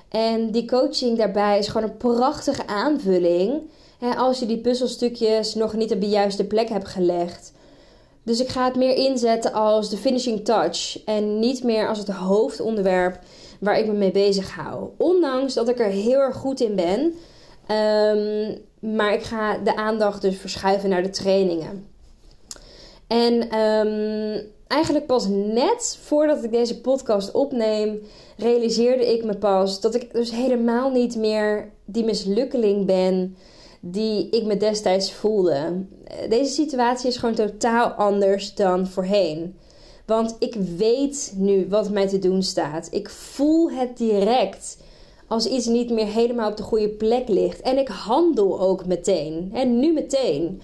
En 0.09 0.51
die 0.51 0.67
coaching 0.67 1.17
daarbij 1.17 1.57
is 1.59 1.67
gewoon 1.67 1.89
een 1.89 1.97
prachtige 1.97 2.67
aanvulling 2.67 3.61
hè, 3.99 4.15
als 4.15 4.39
je 4.39 4.45
die 4.45 4.57
puzzelstukjes 4.57 5.55
nog 5.55 5.73
niet 5.73 5.91
op 5.91 6.01
de 6.01 6.09
juiste 6.09 6.45
plek 6.45 6.69
hebt 6.69 6.87
gelegd. 6.87 7.53
Dus 8.23 8.39
ik 8.39 8.47
ga 8.47 8.65
het 8.65 8.75
meer 8.75 8.95
inzetten 8.95 9.53
als 9.53 9.89
de 9.89 9.97
finishing 9.97 10.45
touch 10.45 11.03
en 11.05 11.39
niet 11.39 11.63
meer 11.63 11.87
als 11.87 11.97
het 11.97 12.09
hoofdonderwerp 12.09 13.19
waar 13.59 13.79
ik 13.79 13.87
me 13.87 13.93
mee 13.93 14.11
bezig 14.11 14.55
hou. 14.55 14.89
Ondanks 14.97 15.53
dat 15.53 15.69
ik 15.69 15.79
er 15.79 15.89
heel 15.89 16.19
erg 16.19 16.35
goed 16.35 16.59
in 16.59 16.75
ben. 16.75 17.13
Um, 17.77 18.57
maar 18.79 19.13
ik 19.13 19.23
ga 19.23 19.57
de 19.57 19.75
aandacht 19.75 20.21
dus 20.21 20.37
verschuiven 20.37 20.89
naar 20.89 21.03
de 21.03 21.09
trainingen. 21.09 21.87
En 23.07 23.59
um, 23.59 24.41
eigenlijk 24.67 25.05
pas 25.05 25.27
net 25.27 25.97
voordat 26.01 26.43
ik 26.43 26.51
deze 26.51 26.81
podcast 26.81 27.31
opneem, 27.31 27.99
realiseerde 28.37 29.13
ik 29.13 29.23
me 29.23 29.37
pas 29.37 29.81
dat 29.81 29.95
ik 29.95 30.13
dus 30.13 30.31
helemaal 30.31 30.91
niet 30.91 31.15
meer 31.15 31.71
die 31.85 32.03
mislukkeling 32.03 32.85
ben 32.85 33.35
die 33.79 34.29
ik 34.29 34.43
me 34.43 34.57
destijds 34.57 35.13
voelde. 35.13 35.85
Deze 36.29 36.51
situatie 36.51 37.09
is 37.09 37.17
gewoon 37.17 37.35
totaal 37.35 37.89
anders 37.89 38.53
dan 38.55 38.87
voorheen. 38.87 39.55
Want 40.05 40.35
ik 40.39 40.55
weet 40.77 41.33
nu 41.35 41.67
wat 41.69 41.89
mij 41.89 42.07
te 42.07 42.19
doen 42.19 42.43
staat. 42.43 42.87
Ik 42.91 43.09
voel 43.09 43.71
het 43.71 43.97
direct 43.97 44.77
als 45.27 45.45
iets 45.45 45.65
niet 45.65 45.89
meer 45.89 46.05
helemaal 46.05 46.49
op 46.49 46.57
de 46.57 46.63
goede 46.63 46.89
plek 46.89 47.27
ligt. 47.27 47.61
En 47.61 47.77
ik 47.77 47.87
handel 47.87 48.59
ook 48.61 48.85
meteen. 48.85 49.51
En 49.53 49.79
nu 49.79 49.93
meteen. 49.93 50.61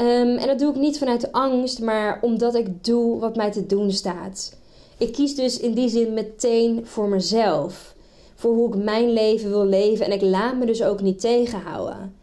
Um, 0.00 0.36
en 0.36 0.46
dat 0.46 0.58
doe 0.58 0.70
ik 0.70 0.80
niet 0.80 0.98
vanuit 0.98 1.32
angst, 1.32 1.80
maar 1.80 2.18
omdat 2.22 2.54
ik 2.54 2.84
doe 2.84 3.20
wat 3.20 3.36
mij 3.36 3.50
te 3.50 3.66
doen 3.66 3.90
staat. 3.90 4.56
Ik 4.98 5.12
kies 5.12 5.34
dus 5.34 5.58
in 5.58 5.74
die 5.74 5.88
zin 5.88 6.14
meteen 6.14 6.86
voor 6.86 7.08
mezelf. 7.08 7.94
Voor 8.34 8.54
hoe 8.54 8.68
ik 8.74 8.82
mijn 8.82 9.12
leven 9.12 9.50
wil 9.50 9.66
leven. 9.66 10.06
En 10.06 10.12
ik 10.12 10.22
laat 10.22 10.58
me 10.58 10.66
dus 10.66 10.82
ook 10.82 11.00
niet 11.00 11.20
tegenhouden. 11.20 12.14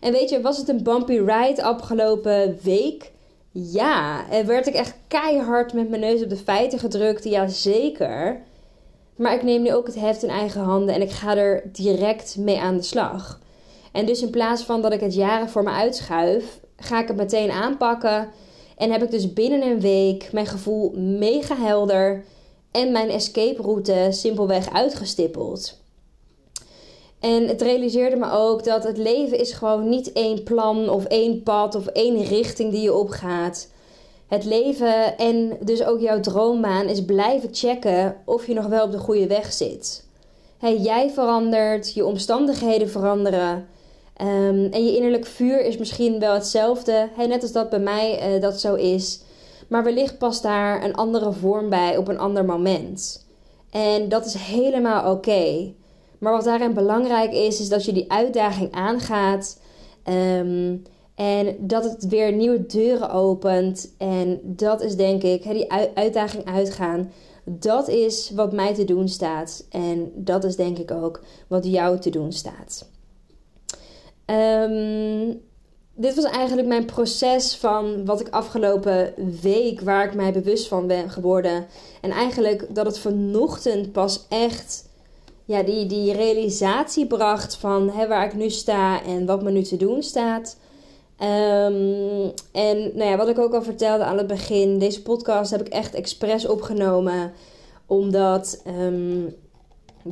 En 0.00 0.12
weet 0.12 0.30
je, 0.30 0.40
was 0.40 0.56
het 0.56 0.68
een 0.68 0.82
bumpy 0.82 1.18
ride 1.18 1.62
afgelopen 1.62 2.58
week? 2.62 3.12
Ja, 3.50 4.30
en 4.30 4.46
werd 4.46 4.66
ik 4.66 4.74
echt 4.74 4.94
keihard 5.08 5.72
met 5.72 5.88
mijn 5.88 6.00
neus 6.00 6.22
op 6.22 6.28
de 6.28 6.36
feiten 6.36 6.78
gedrukt? 6.78 7.24
Ja, 7.24 7.48
zeker. 7.48 8.42
Maar 9.16 9.34
ik 9.34 9.42
neem 9.42 9.62
nu 9.62 9.74
ook 9.74 9.86
het 9.86 10.00
heft 10.00 10.22
in 10.22 10.28
eigen 10.28 10.60
handen 10.60 10.94
en 10.94 11.02
ik 11.02 11.10
ga 11.10 11.36
er 11.36 11.70
direct 11.72 12.36
mee 12.38 12.58
aan 12.58 12.76
de 12.76 12.82
slag. 12.82 13.40
En 13.92 14.06
dus 14.06 14.22
in 14.22 14.30
plaats 14.30 14.62
van 14.62 14.82
dat 14.82 14.92
ik 14.92 15.00
het 15.00 15.14
jaren 15.14 15.48
voor 15.48 15.62
me 15.62 15.70
uitschuif, 15.70 16.60
ga 16.76 17.00
ik 17.00 17.08
het 17.08 17.16
meteen 17.16 17.50
aanpakken. 17.50 18.28
En 18.76 18.90
heb 18.90 19.02
ik 19.02 19.10
dus 19.10 19.32
binnen 19.32 19.62
een 19.62 19.80
week 19.80 20.28
mijn 20.32 20.46
gevoel 20.46 20.92
mega 20.96 21.56
helder 21.56 22.24
en 22.70 22.92
mijn 22.92 23.10
escape 23.10 23.62
route 23.62 24.06
simpelweg 24.10 24.72
uitgestippeld. 24.72 25.82
En 27.20 27.48
het 27.48 27.62
realiseerde 27.62 28.16
me 28.16 28.30
ook 28.30 28.64
dat 28.64 28.84
het 28.84 28.98
leven 28.98 29.38
is 29.38 29.52
gewoon 29.52 29.88
niet 29.88 30.12
één 30.12 30.42
plan 30.42 30.88
of 30.88 31.04
één 31.04 31.42
pad 31.42 31.74
of 31.74 31.86
één 31.86 32.24
richting 32.24 32.70
die 32.70 32.82
je 32.82 32.94
opgaat. 32.94 33.68
Het 34.34 34.44
leven 34.44 35.18
en 35.18 35.56
dus 35.60 35.84
ook 35.84 36.00
jouw 36.00 36.20
droombaan 36.20 36.86
is 36.86 37.04
blijven 37.04 37.48
checken 37.52 38.16
of 38.24 38.46
je 38.46 38.54
nog 38.54 38.66
wel 38.66 38.84
op 38.84 38.90
de 38.90 38.98
goede 38.98 39.26
weg 39.26 39.52
zit. 39.52 40.04
Hey, 40.58 40.76
jij 40.76 41.10
verandert, 41.10 41.94
je 41.94 42.04
omstandigheden 42.04 42.90
veranderen. 42.90 43.66
Um, 44.22 44.64
en 44.72 44.84
je 44.84 44.96
innerlijk 44.96 45.26
vuur 45.26 45.60
is 45.64 45.76
misschien 45.76 46.18
wel 46.18 46.34
hetzelfde. 46.34 47.08
Hey, 47.16 47.26
net 47.26 47.42
als 47.42 47.52
dat 47.52 47.70
bij 47.70 47.78
mij 47.78 48.34
uh, 48.34 48.42
dat 48.42 48.60
zo 48.60 48.74
is. 48.74 49.20
Maar 49.68 49.84
wellicht 49.84 50.18
past 50.18 50.42
daar 50.42 50.84
een 50.84 50.94
andere 50.94 51.32
vorm 51.32 51.68
bij 51.68 51.96
op 51.96 52.08
een 52.08 52.18
ander 52.18 52.44
moment. 52.44 53.26
En 53.70 54.08
dat 54.08 54.26
is 54.26 54.34
helemaal 54.34 55.12
oké. 55.12 55.72
Maar 56.18 56.32
wat 56.32 56.44
daarin 56.44 56.74
belangrijk 56.74 57.32
is, 57.32 57.60
is 57.60 57.68
dat 57.68 57.84
je 57.84 57.92
die 57.92 58.12
uitdaging 58.12 58.72
aangaat. 58.72 59.60
Um, 60.38 60.82
en 61.14 61.56
dat 61.58 61.84
het 61.84 62.08
weer 62.08 62.32
nieuwe 62.32 62.66
deuren 62.66 63.10
opent. 63.10 63.94
En 63.98 64.40
dat 64.42 64.82
is 64.82 64.96
denk 64.96 65.22
ik, 65.22 65.42
die 65.42 65.72
uitdaging 65.94 66.44
uitgaan. 66.44 67.12
Dat 67.44 67.88
is 67.88 68.30
wat 68.34 68.52
mij 68.52 68.74
te 68.74 68.84
doen 68.84 69.08
staat. 69.08 69.66
En 69.70 70.12
dat 70.14 70.44
is 70.44 70.56
denk 70.56 70.78
ik 70.78 70.90
ook 70.90 71.20
wat 71.48 71.64
jou 71.66 71.98
te 71.98 72.10
doen 72.10 72.32
staat. 72.32 72.88
Um, 74.26 75.40
dit 75.94 76.14
was 76.14 76.24
eigenlijk 76.24 76.68
mijn 76.68 76.84
proces 76.84 77.56
van 77.56 78.04
wat 78.04 78.20
ik 78.20 78.28
afgelopen 78.28 79.14
week, 79.42 79.80
waar 79.80 80.04
ik 80.04 80.14
mij 80.14 80.32
bewust 80.32 80.68
van 80.68 80.86
ben 80.86 81.10
geworden. 81.10 81.66
En 82.00 82.10
eigenlijk 82.10 82.74
dat 82.74 82.86
het 82.86 82.98
vanochtend 82.98 83.92
pas 83.92 84.26
echt 84.28 84.88
ja, 85.44 85.62
die, 85.62 85.86
die 85.86 86.12
realisatie 86.12 87.06
bracht 87.06 87.56
van 87.56 87.90
hè, 87.90 88.08
waar 88.08 88.26
ik 88.26 88.34
nu 88.34 88.50
sta 88.50 89.02
en 89.02 89.26
wat 89.26 89.42
me 89.42 89.50
nu 89.50 89.62
te 89.62 89.76
doen 89.76 90.02
staat. 90.02 90.56
Um, 91.20 92.32
en 92.52 92.90
nou 92.94 93.10
ja, 93.10 93.16
wat 93.16 93.28
ik 93.28 93.38
ook 93.38 93.54
al 93.54 93.62
vertelde 93.62 94.04
aan 94.04 94.18
het 94.18 94.26
begin, 94.26 94.78
deze 94.78 95.02
podcast 95.02 95.50
heb 95.50 95.60
ik 95.60 95.68
echt 95.68 95.94
expres 95.94 96.46
opgenomen. 96.46 97.32
Omdat 97.86 98.62
um, 98.66 99.34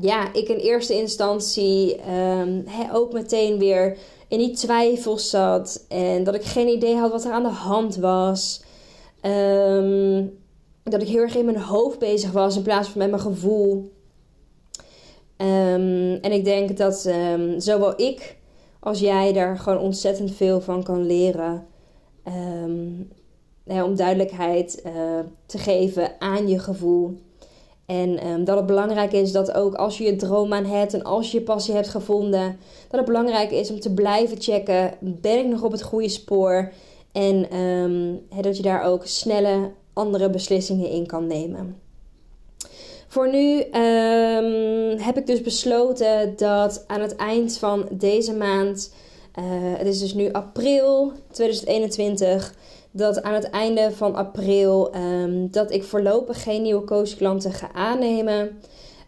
ja, 0.01 0.33
ik 0.33 0.49
in 0.49 0.57
eerste 0.57 0.95
instantie 0.95 2.01
um, 2.13 2.65
ook 2.93 3.13
meteen 3.13 3.59
weer 3.59 3.97
in 4.29 4.39
die 4.39 4.51
twijfels 4.51 5.31
zat. 5.31 5.85
En 5.89 6.25
dat 6.25 6.35
ik 6.35 6.45
geen 6.45 6.69
idee 6.69 6.97
had 6.97 7.11
wat 7.11 7.25
er 7.25 7.33
aan 7.33 7.43
de 7.43 7.49
hand 7.49 7.97
was. 7.97 8.63
dat 10.83 11.03
ik 11.03 11.09
heel 11.09 11.21
erg 11.21 11.37
in 11.37 11.45
mijn 11.45 11.61
hoofd 11.61 11.99
bezig 11.99 12.31
was 12.31 12.57
in 12.57 12.63
plaats 12.63 12.89
van 12.89 12.99
met 12.99 13.11
mijn 13.11 13.23
gevoel. 13.23 13.93
en 15.37 16.33
ik 16.33 16.45
denk 16.45 16.77
dat 16.77 17.11
zowel 17.57 18.01
ik 18.01 18.41
als 18.83 19.01
jij 19.01 19.33
daar 19.33 19.59
gewoon 19.59 19.79
ontzettend 19.79 20.35
veel 20.35 20.61
van 20.61 20.83
kan 20.83 21.07
leren. 21.07 21.67
Um, 22.65 23.11
om 23.65 23.97
duidelijkheid 23.97 24.83
uh, 24.87 24.93
te 25.47 25.59
geven 25.59 26.11
aan 26.19 26.49
je 26.49 26.59
gevoel. 26.59 27.19
En 27.87 28.27
um, 28.27 28.45
dat 28.45 28.57
het 28.57 28.67
belangrijk 28.67 29.13
is 29.13 29.33
dat 29.33 29.53
ook 29.53 29.75
als 29.75 29.99
je 29.99 30.05
je 30.05 30.17
droom 30.17 30.53
aan 30.53 30.65
hebt 30.65 30.95
en 30.95 31.03
als 31.03 31.31
je 31.31 31.39
je 31.39 31.45
passie 31.45 31.75
hebt 31.75 31.89
gevonden, 31.89 32.57
dat 32.89 33.01
het 33.01 33.05
belangrijk 33.05 33.51
is 33.51 33.71
om 33.71 33.81
te 33.81 33.95
blijven 33.95 34.41
checken: 34.41 34.95
ben 35.01 35.39
ik 35.39 35.47
nog 35.47 35.63
op 35.63 35.73
het 35.73 35.83
goede 35.83 36.09
spoor? 36.09 36.73
En 37.13 37.57
um, 37.59 38.21
dat 38.41 38.57
je 38.57 38.63
daar 38.63 38.85
ook 38.85 39.07
snelle 39.07 39.71
andere 39.93 40.31
beslissingen 40.31 40.91
in 40.91 41.07
kan 41.07 41.27
nemen. 41.27 41.82
Voor 43.13 43.31
nu 43.31 43.59
um, 43.59 44.99
heb 44.99 45.17
ik 45.17 45.27
dus 45.27 45.41
besloten 45.41 46.37
dat 46.37 46.85
aan 46.87 47.01
het 47.01 47.17
eind 47.17 47.59
van 47.59 47.89
deze 47.91 48.35
maand, 48.35 48.95
uh, 49.39 49.45
het 49.79 49.87
is 49.87 50.01
dus 50.01 50.15
nu 50.15 50.33
april 50.33 51.13
2021, 51.31 52.55
dat 52.91 53.23
aan 53.23 53.35
het 53.35 53.51
einde 53.51 53.91
van 53.91 54.15
april 54.15 54.95
um, 54.95 55.51
dat 55.51 55.71
ik 55.71 55.85
voorlopig 55.85 56.43
geen 56.43 56.63
nieuwe 56.63 56.85
coachklanten 56.85 57.53
ga 57.53 57.73
aannemen. 57.73 58.61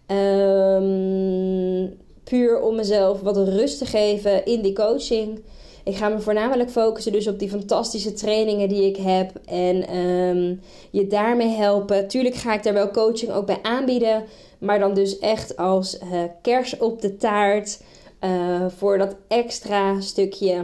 Um, 0.06 1.98
puur 2.24 2.60
om 2.60 2.74
mezelf 2.74 3.20
wat 3.20 3.36
rust 3.36 3.78
te 3.78 3.86
geven 3.86 4.44
in 4.44 4.62
die 4.62 4.74
coaching. 4.74 5.42
Ik 5.84 5.96
ga 5.96 6.08
me 6.08 6.18
voornamelijk 6.18 6.70
focussen 6.70 7.12
dus 7.12 7.28
op 7.28 7.38
die 7.38 7.48
fantastische 7.48 8.12
trainingen 8.12 8.68
die 8.68 8.84
ik 8.84 8.96
heb. 8.96 9.30
En 9.46 9.96
um, 9.96 10.60
je 10.90 11.06
daarmee 11.06 11.48
helpen. 11.48 12.08
Tuurlijk 12.08 12.34
ga 12.34 12.54
ik 12.54 12.62
daar 12.62 12.72
wel 12.72 12.90
coaching 12.90 13.32
ook 13.32 13.46
bij 13.46 13.58
aanbieden. 13.62 14.24
Maar 14.58 14.78
dan 14.78 14.94
dus 14.94 15.18
echt 15.18 15.56
als 15.56 15.98
uh, 15.98 16.22
kers 16.42 16.78
op 16.78 17.00
de 17.00 17.16
taart. 17.16 17.82
Uh, 18.20 18.66
voor 18.76 18.98
dat 18.98 19.16
extra 19.28 20.00
stukje. 20.00 20.54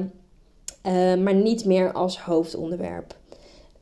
Uh, 0.86 1.14
maar 1.14 1.34
niet 1.34 1.64
meer 1.64 1.92
als 1.92 2.20
hoofdonderwerp. 2.20 3.14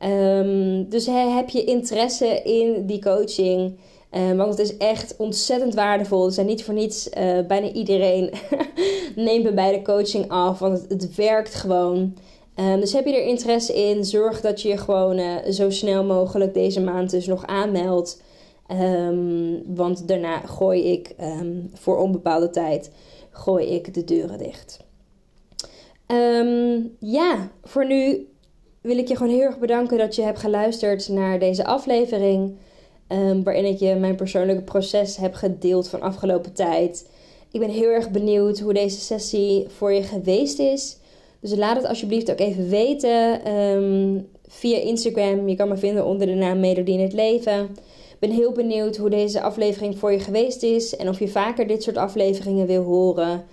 Um, 0.05 0.89
dus 0.89 1.05
he, 1.05 1.29
heb 1.29 1.49
je 1.49 1.63
interesse 1.63 2.41
in 2.43 2.85
die 2.85 3.01
coaching? 3.01 3.77
Um, 4.11 4.37
want 4.37 4.49
het 4.49 4.59
is 4.59 4.77
echt 4.77 5.15
ontzettend 5.17 5.73
waardevol. 5.73 6.25
Er 6.25 6.31
zijn 6.31 6.45
niet 6.45 6.63
voor 6.63 6.73
niets 6.73 7.09
uh, 7.17 7.39
bijna 7.47 7.71
iedereen 7.71 8.33
neemt 9.15 9.55
bij 9.55 9.71
de 9.71 9.81
coaching 9.81 10.29
af. 10.29 10.59
Want 10.59 10.85
het, 10.87 11.15
werkt 11.15 11.55
gewoon. 11.55 12.15
Um, 12.55 12.79
dus 12.79 12.93
heb 12.93 13.05
je 13.05 13.15
er 13.15 13.25
interesse 13.25 13.73
in, 13.73 14.05
zorg 14.05 14.41
dat 14.41 14.61
je 14.61 14.69
je 14.69 14.77
gewoon 14.77 15.19
uh, 15.19 15.35
zo 15.49 15.69
snel 15.69 16.03
mogelijk 16.03 16.53
deze 16.53 16.81
maand 16.81 17.09
dus 17.09 17.25
nog 17.25 17.45
aanmeldt. 17.45 18.21
Um, 18.71 19.75
want 19.75 20.07
daarna 20.07 20.39
gooi 20.39 20.83
ik 20.83 21.15
um, 21.21 21.69
voor 21.73 21.97
onbepaalde 21.97 22.49
tijd 22.49 22.91
gooi 23.31 23.65
ik 23.65 23.93
de 23.93 24.03
deuren 24.03 24.37
dicht. 24.37 24.79
ja, 26.99 27.51
voor 27.63 27.85
nu 27.85 28.27
wil 28.81 28.97
ik 28.97 29.07
je 29.07 29.15
gewoon 29.15 29.33
heel 29.33 29.41
erg 29.41 29.59
bedanken 29.59 29.97
dat 29.97 30.15
je 30.15 30.21
hebt 30.21 30.39
geluisterd 30.39 31.07
naar 31.07 31.39
deze 31.39 31.65
aflevering. 31.65 32.57
Um, 33.11 33.43
waarin 33.43 33.65
ik 33.65 33.79
je 33.79 33.95
mijn 33.95 34.15
persoonlijke 34.15 34.63
proces 34.63 35.17
heb 35.17 35.33
gedeeld 35.33 35.89
van 35.89 36.01
afgelopen 36.01 36.53
tijd. 36.53 37.09
Ik 37.51 37.59
ben 37.59 37.69
heel 37.69 37.89
erg 37.89 38.11
benieuwd 38.11 38.59
hoe 38.59 38.73
deze 38.73 38.99
sessie 38.99 39.65
voor 39.67 39.93
je 39.93 40.03
geweest 40.03 40.59
is. 40.59 40.97
Dus 41.39 41.55
laat 41.55 41.75
het 41.75 41.85
alsjeblieft 41.85 42.31
ook 42.31 42.39
even 42.39 42.69
weten 42.69 43.53
um, 43.53 44.27
via 44.47 44.77
Instagram. 44.77 45.47
Je 45.47 45.55
kan 45.55 45.67
me 45.67 45.77
vinden 45.77 46.05
onder 46.05 46.27
de 46.27 46.33
naam 46.33 46.59
Melodie 46.59 46.93
in 46.93 47.03
het 47.03 47.13
Leven. 47.13 47.63
Ik 48.19 48.19
ben 48.19 48.31
heel 48.31 48.51
benieuwd 48.51 48.97
hoe 48.97 49.09
deze 49.09 49.41
aflevering 49.41 49.97
voor 49.97 50.11
je 50.11 50.19
geweest 50.19 50.63
is. 50.63 50.95
En 50.95 51.09
of 51.09 51.19
je 51.19 51.27
vaker 51.27 51.67
dit 51.67 51.83
soort 51.83 51.97
afleveringen 51.97 52.67
wil 52.67 52.83
horen. 52.83 53.45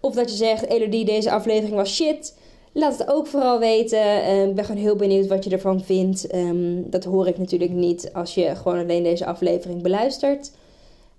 Of 0.00 0.14
dat 0.14 0.30
je 0.30 0.36
zegt, 0.36 0.66
Elodie, 0.68 1.04
deze 1.04 1.30
aflevering 1.30 1.74
was 1.74 1.94
shit. 1.94 2.34
Laat 2.76 2.98
het 2.98 3.08
ook 3.08 3.26
vooral 3.26 3.58
weten. 3.58 4.22
Ehm, 4.22 4.48
ik 4.48 4.54
ben 4.54 4.64
gewoon 4.64 4.80
heel 4.80 4.96
benieuwd 4.96 5.26
wat 5.26 5.44
je 5.44 5.50
ervan 5.50 5.80
vindt. 5.80 6.26
Ehm, 6.26 6.82
dat 6.84 7.04
hoor 7.04 7.28
ik 7.28 7.38
natuurlijk 7.38 7.72
niet 7.72 8.10
als 8.12 8.34
je 8.34 8.56
gewoon 8.56 8.78
alleen 8.78 9.02
deze 9.02 9.26
aflevering 9.26 9.82
beluistert. 9.82 10.52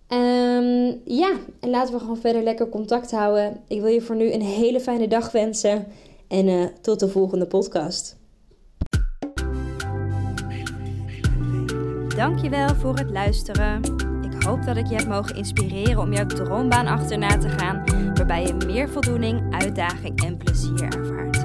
Ehm, 0.08 0.94
ja, 1.06 1.32
en 1.60 1.70
laten 1.70 1.94
we 1.94 2.00
gewoon 2.00 2.18
verder 2.18 2.44
lekker 2.44 2.70
contact 2.70 3.12
houden. 3.12 3.58
Ik 3.68 3.82
wil 3.82 3.91
je 3.91 4.02
voor 4.02 4.15
nu 4.15 4.34
een 4.34 4.41
hele 4.41 4.80
fijne 4.80 5.08
dag 5.08 5.32
wensen. 5.32 5.88
En 6.28 6.48
uh, 6.48 6.65
tot 6.82 7.00
de 7.00 7.10
volgende 7.10 7.46
podcast. 7.46 8.18
Dankjewel 12.15 12.76
voor 12.76 12.96
het 12.98 13.10
luisteren. 13.10 13.82
Ik 14.22 14.44
hoop 14.44 14.65
dat 14.65 14.78
ik 14.78 14.88
je 14.88 14.96
heb 14.96 15.08
mogen 15.08 15.36
inspireren 15.36 16.02
om 16.02 16.13
jouw 16.13 16.26
droombaan 16.26 16.88
achterna 16.88 17.38
te 17.38 17.50
gaan, 17.50 17.84
waarbij 18.13 18.46
je 18.46 18.54
meer 18.54 18.89
voldoening, 18.89 19.54
uitdaging 19.54 20.24
en 20.24 20.38
plezier 20.38 20.84
ervaart. 20.84 21.45